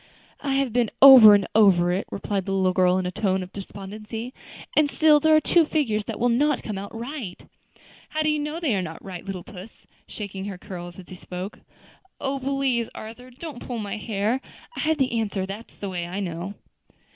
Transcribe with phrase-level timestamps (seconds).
[0.39, 3.53] "I have been over and over it," replied the little girl in a tone of
[3.53, 4.33] despondency,
[4.75, 7.39] "and still there are two figures that will not come right."
[8.09, 11.15] "How do you know they are not right, little puss?" shaking her curls as he
[11.15, 11.59] spoke.
[12.19, 12.39] "Oh!
[12.39, 14.41] please, Arthur, don't pull my hair.
[14.75, 16.55] I have the answer that's the way I know."